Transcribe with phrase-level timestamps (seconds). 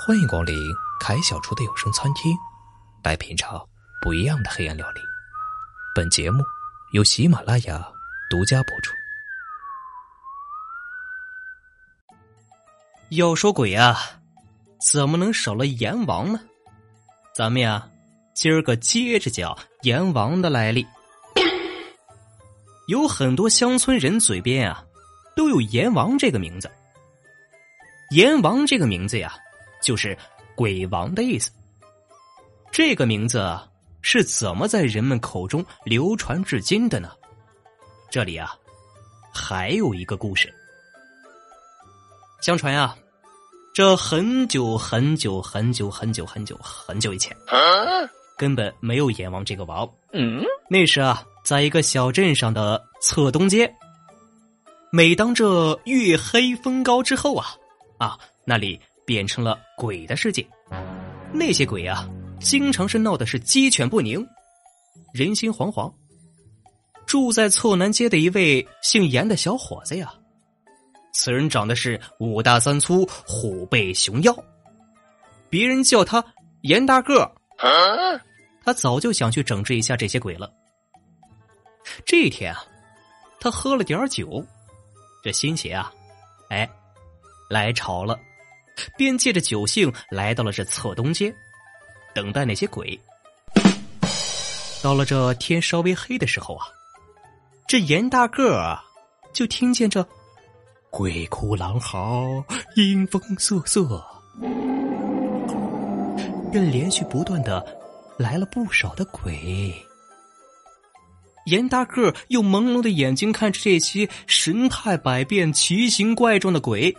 [0.00, 2.32] 欢迎光临凯小厨的有声餐厅，
[3.02, 3.60] 来品尝
[4.00, 5.00] 不一样的黑暗料理。
[5.92, 6.44] 本节目
[6.92, 7.84] 由喜马拉雅
[8.30, 8.94] 独家播出。
[13.08, 13.98] 要说鬼啊，
[14.80, 16.40] 怎么能少了阎王呢？
[17.34, 17.90] 咱们呀，
[18.34, 20.86] 今儿个接着讲阎王的来历。
[22.86, 24.84] 有很多乡村人嘴边啊，
[25.34, 26.70] 都有阎王这个名字。
[28.12, 29.36] 阎王这个名字呀。
[29.82, 30.16] 就是
[30.54, 31.50] 鬼王的意思。
[32.70, 33.58] 这个名字
[34.02, 37.10] 是怎么在人们口中流传至今的呢？
[38.10, 38.54] 这里啊，
[39.32, 40.52] 还有一个故事。
[42.40, 42.96] 相传呀，
[43.74, 47.36] 这很久很久很久很久很久很久以前，
[48.36, 49.88] 根本没有阎王这个王。
[50.12, 53.74] 嗯，那时啊，在一个小镇上的侧东街，
[54.92, 57.46] 每当这月黑风高之后啊，
[57.98, 58.80] 啊，那里。
[59.08, 60.46] 变成了鬼的世界，
[61.32, 62.06] 那些鬼啊，
[62.40, 64.22] 经常是闹的是鸡犬不宁，
[65.14, 65.90] 人心惶惶。
[67.06, 70.12] 住在错南街的一位姓严的小伙子呀，
[71.14, 74.44] 此人长得是五大三粗、虎背熊腰，
[75.48, 76.22] 别人叫他
[76.60, 77.32] 严大个
[78.62, 80.52] 他早就想去整治一下这些鬼了。
[82.04, 82.62] 这一天啊，
[83.40, 84.44] 他喝了点酒，
[85.24, 85.90] 这心邪啊，
[86.50, 86.68] 哎，
[87.48, 88.20] 来潮了。
[88.96, 91.34] 便借着酒兴来到了这侧东街，
[92.14, 92.98] 等待那些鬼。
[94.82, 96.66] 到了这天稍微黑的时候啊，
[97.66, 98.78] 这严大个儿
[99.32, 100.06] 就听见这
[100.90, 102.44] 鬼哭狼嚎、
[102.76, 104.04] 阴风瑟瑟，
[106.52, 107.64] 便连续不断的
[108.16, 109.74] 来了不少的鬼。
[111.46, 116.96] 严大个用朦胧的眼睛看着这些神态百变、奇形怪状的鬼。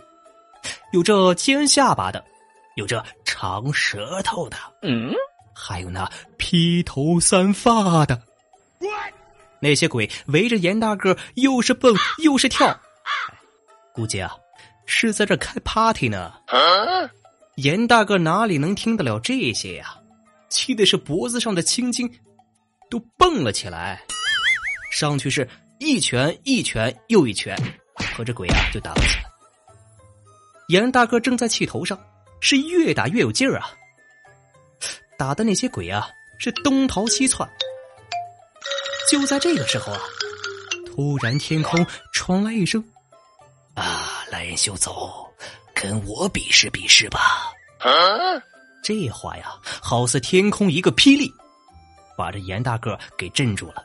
[0.92, 2.24] 有这尖下巴的，
[2.76, 5.12] 有这长舌头的，嗯，
[5.54, 8.20] 还有那披头散发的。
[9.60, 12.66] 那些鬼围着严大个，又是蹦又是跳，
[13.92, 14.34] 估计啊
[14.86, 16.32] 是在这开 party 呢。
[17.56, 19.94] 严大个哪里能听得了这些呀？
[20.48, 22.10] 气的是脖子上的青筋
[22.88, 24.02] 都蹦了起来，
[24.90, 27.56] 上去是一拳一拳又一拳，
[28.16, 29.29] 和这鬼啊就打了起来。
[30.70, 31.98] 严大哥正在气头上，
[32.40, 33.72] 是越打越有劲儿啊！
[35.18, 36.08] 打的那些鬼啊，
[36.38, 37.48] 是东逃西窜。
[39.10, 40.00] 就在这个时候啊，
[40.86, 42.82] 突然天空传来一声
[43.74, 45.28] ：“啊，来人休走，
[45.74, 47.52] 跟我比试比试吧！”
[48.80, 49.52] 这话呀，
[49.82, 51.28] 好似天空一个霹雳，
[52.16, 53.84] 把这严大个给震住了。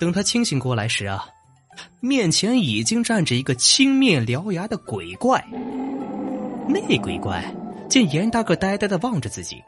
[0.00, 1.24] 等他清醒过来时啊。
[2.00, 5.44] 面前已经站着一个青面獠牙的鬼怪。
[6.68, 7.44] 那鬼怪
[7.88, 9.62] 见严大个呆呆的望着自己，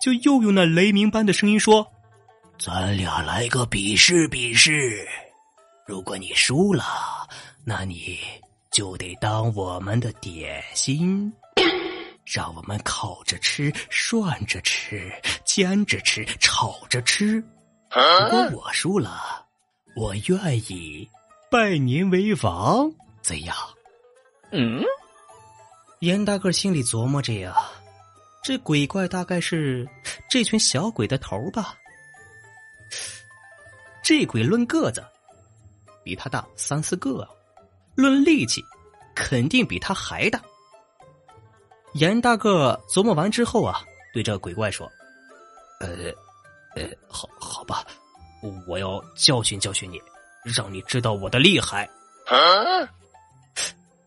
[0.00, 1.86] 就又用那雷鸣般的声音说
[2.60, 5.06] ：“咱俩来个比试比试，
[5.86, 6.84] 如果你输了，
[7.64, 8.18] 那你
[8.70, 11.32] 就得当我们的点心，
[12.26, 15.10] 让我们烤着吃、涮着吃、
[15.44, 17.42] 煎着吃、炒着吃。
[17.90, 19.46] 如果我输了，
[19.96, 21.08] 我愿意。”
[21.50, 22.92] 拜您为王，
[23.22, 23.56] 怎样？
[24.52, 24.82] 嗯，
[26.00, 27.56] 严大个心里琢磨着呀，
[28.44, 29.88] 这鬼怪大概是
[30.28, 31.74] 这群小鬼的头吧。
[34.02, 35.02] 这鬼论个子
[36.04, 37.26] 比他大三四个，
[37.94, 38.62] 论力气
[39.14, 40.42] 肯定比他还大。
[41.94, 43.82] 严大个琢磨完之后啊，
[44.12, 44.86] 对这鬼怪说
[45.80, 45.88] ：“呃，
[46.76, 47.86] 呃，好好吧，
[48.66, 49.98] 我要教训教训你。”
[50.44, 51.88] 让你知道我的厉害！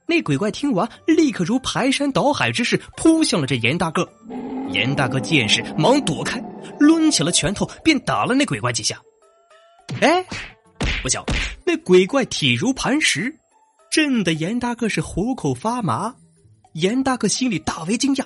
[0.05, 4.07] 那鬼怪听完，立刻如排山倒海之势扑向了这严大个。
[4.71, 6.41] 严大哥见势，忙躲开，
[6.79, 9.01] 抡起了拳头便打了那鬼怪几下。
[10.01, 10.25] 哎，
[11.01, 11.25] 不巧，
[11.65, 13.33] 那鬼怪体如磐石，
[13.89, 16.15] 震得严大个是虎口发麻。
[16.73, 18.25] 严大个心里大为惊讶，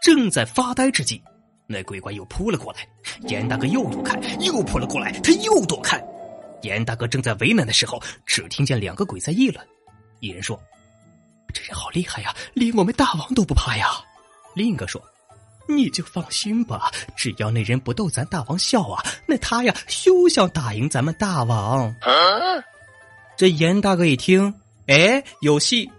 [0.00, 1.20] 正在发呆之际，
[1.66, 2.88] 那鬼怪又扑了过来。
[3.28, 6.00] 严大哥又躲开，又扑了过来，他又躲开。
[6.62, 9.66] 严大哥正在为难的时候，只听见两个鬼在议论。
[10.20, 10.60] 一人说
[11.52, 13.88] ：“这人好厉害呀，连我们大王都不怕呀。”
[14.54, 15.02] 另一个说
[15.68, 21.94] ：“你就放心吧，只要那人不逗咱大王笑啊，那他呀休想打赢咱们大王。”
[23.38, 24.54] 这严大哥一听，
[24.86, 25.90] 哎，有戏！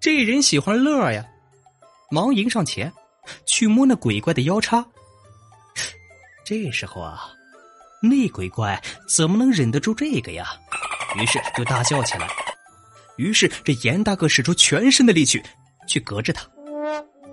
[0.00, 1.26] 这人喜欢乐呀，
[2.10, 2.90] 忙迎上前
[3.44, 4.86] 去摸那鬼怪的腰叉。
[6.44, 7.34] 这时候啊。
[8.00, 10.48] 那鬼怪怎么能忍得住这个呀？
[11.16, 12.28] 于是就大叫起来。
[13.16, 15.42] 于是这严大哥使出全身的力气
[15.86, 16.46] 去隔着他。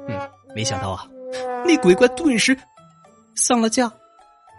[0.08, 1.06] 嗯没想到啊，
[1.66, 2.58] 那鬼怪顿时
[3.36, 3.92] 丧了架，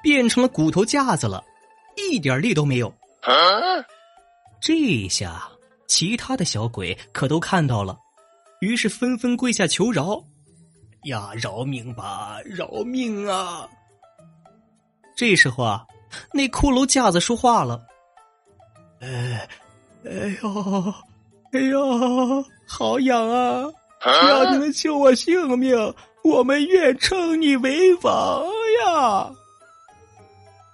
[0.03, 1.43] 变成了骨头架子了，
[1.97, 2.95] 一点力都没有。
[4.61, 5.43] 这一下，
[5.89, 7.99] 其他的小鬼可都看到了，
[8.61, 10.23] 于是纷纷跪下求饶
[11.09, 13.67] ：“呀，饶命吧，饶命啊！”
[15.17, 15.87] 这时候啊，
[16.33, 17.85] 那骷髅架子说话了
[19.01, 19.49] ：“哎，
[20.05, 20.11] 哎
[20.43, 20.95] 呦，
[21.53, 23.65] 哎呦，好痒啊！
[24.01, 25.75] 只要你能救我性命，
[26.23, 28.45] 我们愿称你为王
[28.85, 29.31] 呀！”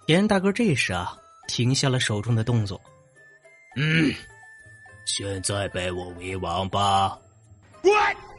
[0.06, 1.16] 严大哥这时啊，
[1.48, 2.80] 停下了手中的动作。
[3.76, 4.12] 嗯，
[5.06, 7.18] 现在拜我为王吧。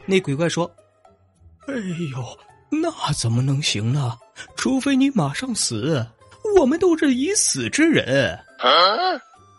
[0.06, 0.70] 那鬼怪说
[1.66, 1.74] ：“哎
[2.12, 2.38] 呦，
[2.70, 4.18] 那怎么能行呢？
[4.54, 6.06] 除非你马上死，
[6.58, 8.38] 我们都是已死之人。”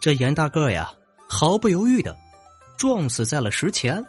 [0.01, 0.92] 这严大个呀，
[1.27, 2.15] 毫不犹豫的
[2.77, 4.03] 撞死在了石前。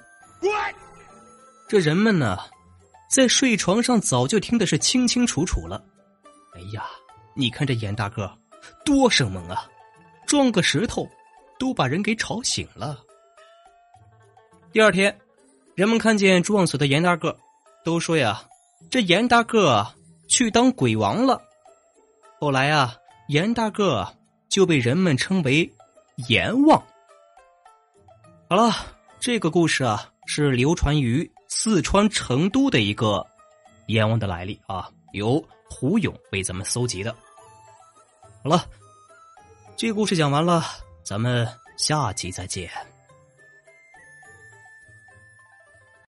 [1.69, 2.39] 这人们呢，
[3.11, 5.83] 在睡床上早就听的是清清楚楚了。
[6.55, 6.85] 哎呀，
[7.35, 8.31] 你看这严大个
[8.85, 9.67] 多生猛啊，
[10.27, 11.09] 撞个石头。
[11.59, 12.99] 都把人给吵醒了。
[14.73, 15.19] 第二天，
[15.75, 17.35] 人们看见撞死的严大个，
[17.83, 18.43] 都说呀
[18.93, 19.87] ：“这严大个
[20.29, 21.41] 去当鬼王了。”
[22.39, 22.95] 后来啊，
[23.29, 24.07] 严大个
[24.49, 25.73] 就被人们称为
[26.29, 26.83] 阎王。
[28.49, 28.73] 好了，
[29.19, 33.27] 这个故事啊，是流传于四川成都的一个
[33.87, 37.15] 阎王的来历啊，由胡勇为咱们搜集的。
[38.45, 38.65] 好了，
[39.77, 40.63] 这故事讲完了。
[41.03, 41.47] 咱们
[41.79, 42.69] 下期再见。